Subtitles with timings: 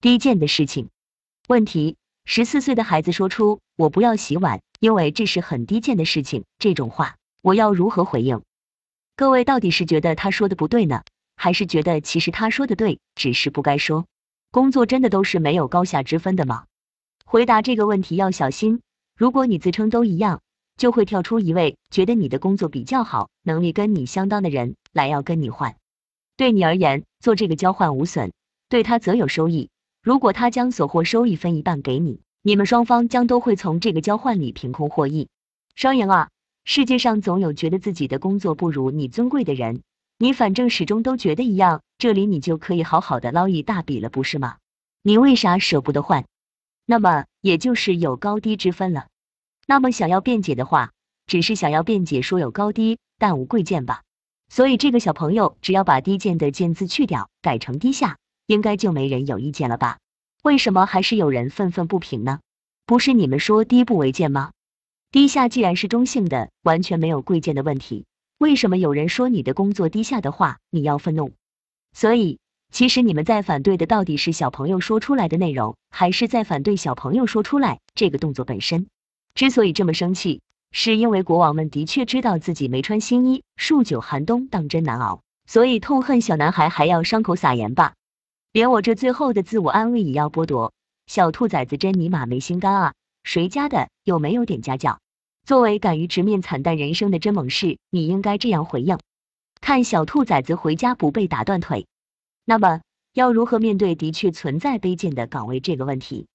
[0.00, 0.90] 低贱的事情。
[1.48, 8.42] 问题：十四岁的孩子说出“我不要洗碗，因为这是很低贱的事情”这种话，我要如何回应？
[9.16, 11.02] 各位到底是觉得他说的不对呢，
[11.34, 14.06] 还是觉得其实他说的对，只是不该说？
[14.52, 16.66] 工作真的都是没有高下之分的吗？
[17.24, 18.80] 回答这个问题要小心，
[19.16, 20.42] 如果你自称都一样，
[20.76, 25.74] 就会跳出一位觉得你的工作比较好、能力跟你相当的人来要跟你换。
[26.36, 28.30] 对你而言，做这个交换无损，
[28.68, 29.70] 对他则有收益。
[30.08, 35.28] 如果他将所获收益分一半给你，你们双方将都会从这个交换里凭空获益。
[35.74, 36.30] 双赢啊！
[36.64, 39.82] 世界上总有觉得自己的工作不如你尊贵的人，
[40.16, 44.56] 你反正始终都觉得一样，这里你就可以好好的捞一大笔了，不是吗？
[45.02, 46.24] 你为啥舍不得换？
[46.86, 49.08] 那么也就是有高低之分了。
[49.66, 50.92] 那么想要辩解的话，
[51.26, 54.00] 只是想要辩解说有高低，但无贵贱吧。
[54.48, 58.16] 所以这个小朋友只要把低贱的贱字去掉，改成低下。
[58.48, 59.98] 应该就没人有意见了吧？
[60.42, 62.40] 为什么还是有人愤愤不平呢？
[62.86, 64.52] 不是你们说低不为贱吗？
[65.12, 68.06] 低下既然是中性的，完全没有贵贱的问题，
[68.38, 71.32] 为什么有人说你的工作低下的话，你要愤怒？
[71.92, 72.38] 所以，
[72.72, 78.86] 其实你们在反对的到底是小朋友说出来的内容，还是在反对小朋友说出来这个动作本身？
[79.34, 80.40] 之所以这么生气，
[80.72, 87.92] 是因为国王们的确知道自己没穿新衣，数九寒冬当真难熬，所以痛恨小男孩还要伤口撒盐吧。
[88.58, 90.72] 连我这最后的自我安慰也要剥夺，
[91.06, 92.94] 小兔崽子真尼玛没心肝啊！
[93.22, 94.98] 谁家的有没有点家教？
[95.46, 98.98] 作为敢于直面惨淡人生的真猛士，你应该这样回应：
[99.60, 101.86] 看小兔崽子回家不被打断腿。
[102.44, 102.80] 那么
[103.14, 106.26] 要如何面对的确存在卑贱的岗位这个问题？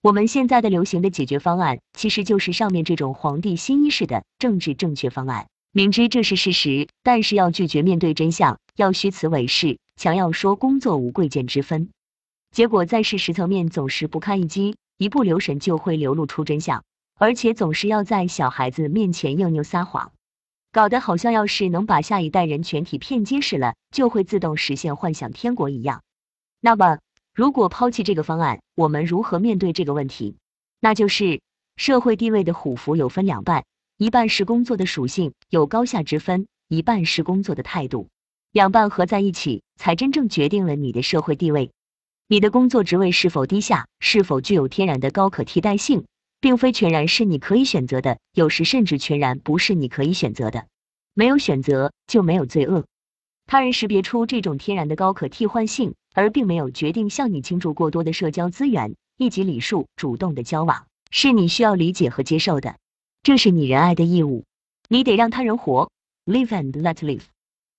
[0.00, 5.46] 我们现在的流行的解决方案，其实就是上面这种皇帝新衣式的政治正确方案。
[5.76, 9.78] 明知这是事实，但是要拒绝面对真相，要虚词伪饰。
[9.96, 11.90] 强要说工作无贵贱之分，
[12.50, 16.82] 结果在事实层面总是不堪一击，一不留神就会流露出真相，
[17.16, 20.12] 而且总是要在小孩子面前硬拗撒谎，
[20.72, 26.02] 搞得好像要是能把下一代人全体骗结实了，就会自动实现幻想天国一样。
[26.58, 27.00] 那么，
[27.34, 30.38] 如果抛弃这个方案，我们如何面对这个问题？
[30.80, 31.42] 那就是
[31.76, 33.66] 社会地位的虎符有分两半，
[33.98, 38.08] 一半是工作的属性有高下之分，一半是工作的态度。
[38.52, 41.70] 两半合在一起，才真正决定了你的社会地位。
[42.28, 46.04] 你的工作职位是否低下，是否具有天然的高可替代性，
[46.42, 50.66] 并非全然是你可以选择的，有时甚至全然不是你可以选择的。
[51.14, 52.84] 没有选择就没有罪恶。
[53.46, 62.76] 他人识别出这种天然的高可替换性，而并没有决定向你倾注过多的社交资源，以及礼数主动的交往，是你需要理解和接受的。
[63.26, 64.44] 这是你仁爱的义务。
[64.88, 65.90] 你得让他人活
[66.26, 67.24] ，live and let live。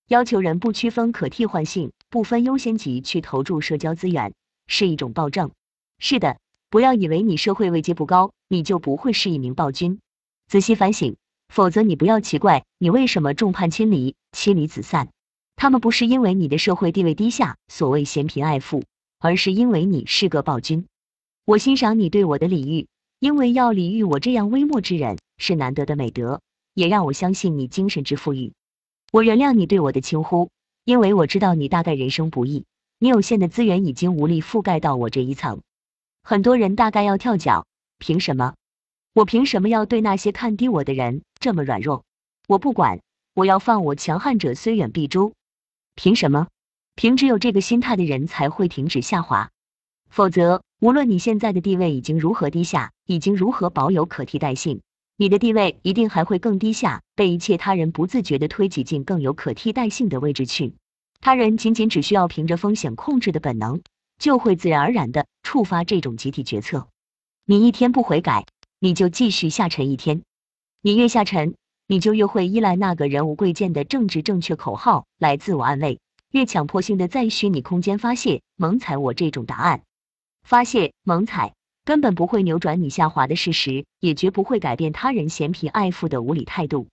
[0.09, 4.33] 要求人不区分可替换性、不分优先级去投注社交资源，
[4.67, 5.51] 是一种暴政。
[5.99, 6.37] 是的，
[6.69, 9.99] 不要以为你社会位阶不高，你就不会是一名暴君。
[10.49, 11.15] 仔细反省，
[11.47, 15.07] 否则你不要奇怪你为什么众叛亲离、妻离子散。
[15.55, 18.83] 他们不是因为你的社会地位低下，所谓嫌贫爱富，
[19.17, 20.87] 而是因为你是个暴君。
[21.45, 22.87] 我欣赏你对我的礼遇，
[23.21, 26.41] 因为要礼遇我这样微末之人是难得的美德，
[26.73, 28.53] 也让我相信你精神之富裕。
[29.11, 30.49] 我原谅你对我的轻忽，
[30.83, 32.65] 因为我知道你大概人生不易，
[32.99, 35.61] 你有限的资源已经无力覆盖到我这一层。
[36.23, 37.65] 很多人大概要跳脚，
[37.99, 38.55] 凭什么？
[39.13, 42.03] 我凭什么要对那些看低我的人这么软弱？
[42.47, 42.99] 我不管，
[43.33, 45.33] 我要放我强悍者虽远必诛。
[45.95, 46.47] 凭什么？
[46.95, 49.51] 凭只有这个心态的人才会停止下滑，
[50.09, 54.81] 否则无论你现在的地位已经如何低下，已经如何保有可替代性。
[55.19, 60.75] 你的地位一定还会更低下，被一切他人不自觉的推挤进更有可替代性的位置去。
[61.19, 63.81] 他人仅仅只需要凭着风险控制的本能，
[64.19, 66.88] 就会自然而然的触发这种集体决策。
[67.45, 68.45] 你一天不悔改，
[68.79, 70.22] 你就继续下沉一天。
[70.83, 71.56] 你越下沉，
[71.88, 79.81] 你就越会依赖那个人无贵贱的政治正确口号来自我安慰，越强迫性的在虚拟空间发泄猛踩我这种答案，
[80.44, 81.56] 发泄猛踩。
[81.88, 86.89] 根本不会扭转你下滑的事实，也绝不会改变他人嫌贫爱富的无理态度。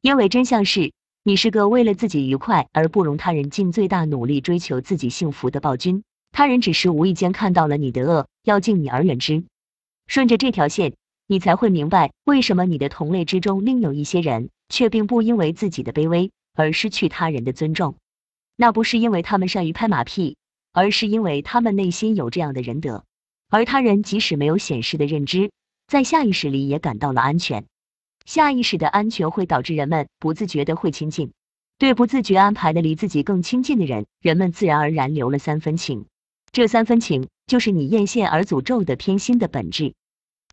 [0.00, 0.92] 因为真相是，
[1.22, 6.02] 你是个为了自己愉快而不容他人尽最大努力追求自己幸福的暴君。
[6.32, 9.44] 他人只是无意间看到了你的恶，要敬你而远之。
[10.08, 10.94] 顺着这条线，
[11.28, 17.94] 你才会明白为什么你的同类之中另有一些人，却并不因为自己的卑微而失去他人的尊重。
[18.56, 20.36] 那不是因为他们善于拍马屁，
[20.72, 23.04] 而是因为他们内心有这样的仁德。
[23.52, 25.50] 而他人即使没有显示的认知，
[25.86, 27.66] 在下意识里也感到了安全。
[28.24, 31.32] 下意识的安全会导致人们不自觉的会亲近，
[31.76, 36.06] 对不自觉安排的离自己更亲近的人，人们自然而然留了三分情。
[36.50, 39.92] 这三分情就是你艳羡而诅咒的偏心的本质。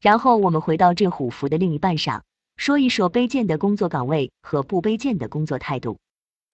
[0.02, 2.26] 然后我们回到这虎符的另一半上，
[2.58, 6.00] 说一说卑贱的工作岗位和不卑贱的工作态度。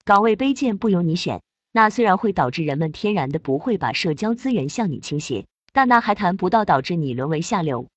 [0.04, 1.42] 岗位卑贱不由你选，
[1.72, 7.90] 那虽然会导致人们天然的不会把社交资源向你倾斜，但那还谈不到导致你沦为下流。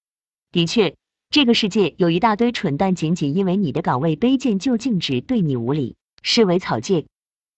[0.50, 0.96] 的确。
[1.30, 7.06] 这个世界有一大堆蠢蛋，仅仅因为你的岗位卑贱就径直对你无礼，视为草芥。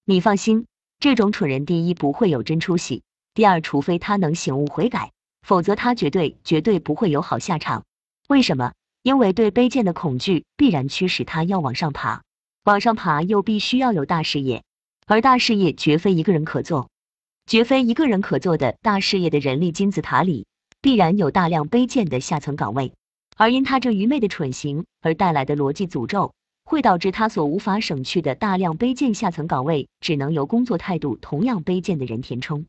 [0.05, 0.67] 你放心，
[0.99, 5.13] 这种蠢人第一不会有真出息，第二除非他能醒悟悔改，
[5.47, 7.85] 否则他绝对绝对不会有好下场。
[8.27, 8.73] 为什么？
[9.05, 12.23] 因为对卑贱的恐惧必然驱使他要往上爬，
[12.65, 14.65] 往上爬又必须要有大事业，
[15.07, 16.91] 而大事业绝非一个人可做，
[17.51, 20.47] 绝非一个人可做的大事业的人力金字塔里，
[20.81, 22.93] 必然有大量卑贱的下层岗位。
[23.37, 26.33] 而因他这愚昧的蠢行而带来的逻辑诅咒，
[26.63, 32.67] 会导致他所无法省去的大量卑贱下层岗位，只能由工作态度同样卑贱的人填充。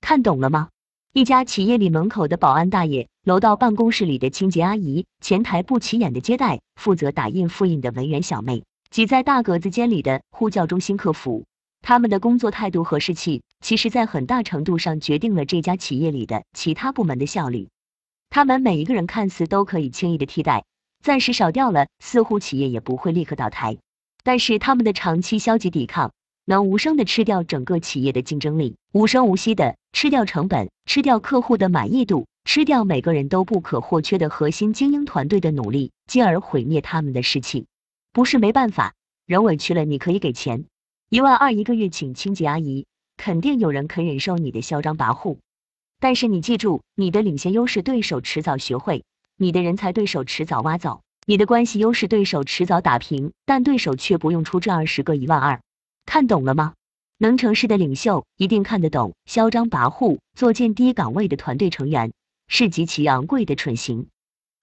[0.00, 0.68] 看懂了吗？
[1.12, 11.44] 一家企业里门口的保安大爷，楼道办公室里的清洁阿姨，前台不起眼的接待，负责打印复印的文员小妹，挤在大格子间里的呼叫中心客服，
[11.80, 17.68] 他们的工作态度和士气，其实在很大程度上决定了这家企业里的其他部门的效率。
[18.28, 20.64] 他们每一个人看似都可以轻易的替代，
[21.02, 23.78] 暂时少掉了，似乎企业也不会立刻倒台。
[24.24, 26.12] 但是他们的长期消极抵抗，
[26.44, 37.66] 能无声的吃掉整个企业的竞争力，无声无息的吃掉成本，吃掉客户的满意度，吃掉每个人都不可或缺的核心精英团队的努力，进而毁灭他们的士气。
[38.12, 38.94] 不是没办法，
[39.26, 40.64] 人委屈了，你可以给钱，
[41.08, 42.86] 一万二一个月请清洁阿姨，
[43.24, 45.36] 肯定有人肯忍受你的嚣张跋扈。
[46.00, 49.04] 但是你记住，你的领先优势对手迟早学会，
[49.36, 55.60] 你的人才对手迟早挖走，你的关系优势对手迟早打平，但对手却不用出这二十个一万二。
[56.04, 56.74] 看懂了吗？
[57.16, 62.12] 能成事的领袖一定看得懂，嚣张跋扈、作践低岗位的团队成员
[62.48, 64.08] 是极其昂贵的蠢行。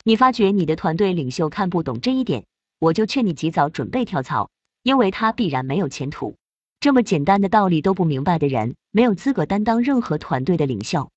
[0.04, 2.44] 你发觉你的团队领袖看不懂这一点，
[2.78, 4.50] 我就劝你及早准备跳槽，
[4.84, 6.36] 因为他必然没有前途。
[6.82, 11.12] 这么简单的道理都不明白的人，没有资格担当任何团队的领袖。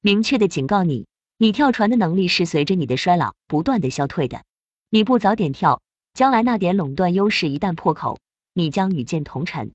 [0.00, 1.06] 明确的警告你，
[1.36, 4.42] 你跳船的能力是随着你的衰老不断的消退的。
[4.88, 5.82] 你不早点跳，
[6.14, 8.20] 将来那点垄断优势一旦破口，
[8.54, 9.72] 你将与剑同尘。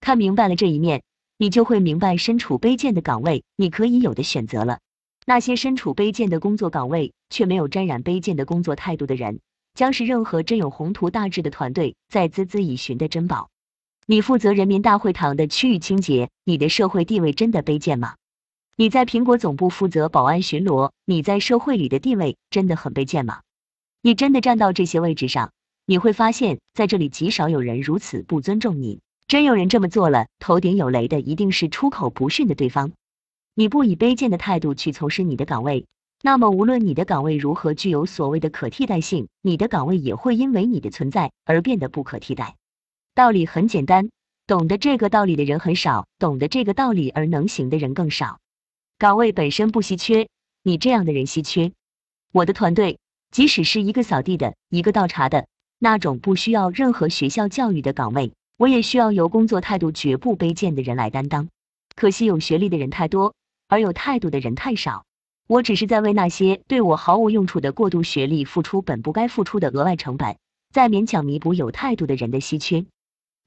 [0.00, 1.02] 看明白了这一面，
[1.36, 4.78] 你就会明白身处卑贱的岗位，你可以有的选择了。
[5.26, 9.40] 那些身处卑贱的工作岗位却没有沾染卑贱的工作态度的人，
[9.74, 13.50] 将是任何真有宏图大志的团队在孜孜以寻的珍宝。
[14.10, 18.16] 你负责人民大会堂的区域清洁，你的社会地位真的卑贱吗？
[18.76, 23.42] 你在苹果总部负责保安巡逻，你在社会里的地位真的很卑贱吗？
[24.02, 25.52] 你真的站到这些位置上，
[25.86, 28.98] 你会发现在这里极少有人如此不尊重你。
[29.28, 32.90] 真有人这么做了，头顶有雷的一定是出口不逊的对方。
[33.54, 35.86] 你不以卑贱的态度去从事你的岗位，
[36.20, 42.56] 那么无论你的岗位如何具有所谓的可替代性，你的岗位也会因为你的存在而变得不可替代。
[43.20, 44.08] 道理很简单，
[44.46, 48.38] 懂得这个道理的人很少，懂得这个道理而能行的人更少。
[48.96, 50.26] 岗位本身不稀缺，
[50.62, 51.72] 你这样的人稀缺。
[52.32, 52.98] 我的团队，
[53.30, 55.46] 即使是一个扫地的，一个倒茶的，
[55.78, 61.50] 那种不需要任何学校教育的岗位，我也需要由工作态度绝不卑贱的人来担当。
[61.94, 63.34] 可惜有学历的人太多，
[63.68, 65.04] 而有态度的人太少。
[65.46, 70.38] 我只是在为那些对我毫无用处的过度学历付出本不该付出的额外成本，
[70.72, 72.86] 在勉强弥补有态度的人的稀缺。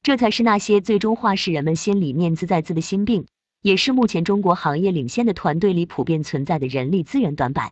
[0.03, 3.25] 这才是那些最终化是人们心里面自在自的心病。
[3.61, 7.71] 也是目前中国行业领先的团队里普遍存在的人力资源短板。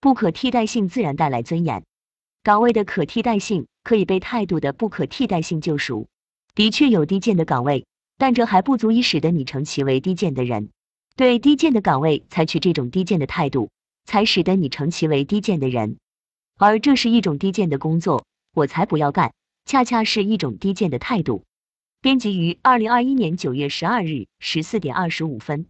[0.00, 1.84] 不可替代性自然带来尊严，
[2.42, 6.08] 岗位的可替代性可以被态度的不可替代性救赎。
[6.56, 7.86] 的确有低贱的岗位，
[8.18, 10.70] 但这还不足以使得你成其为低贱的人。
[11.14, 13.70] 对低贱的岗位采取这种低贱的态度，
[14.04, 15.98] 才使得你成其为低贱的人。
[16.58, 19.32] 而这是一种低贱的工作，我才不要干，
[19.64, 21.44] 恰恰是一种低贱的态度。
[22.02, 25.66] 编辑于二零二一年九月十二日十四点二十五分。